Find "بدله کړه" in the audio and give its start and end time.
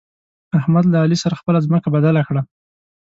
1.95-2.41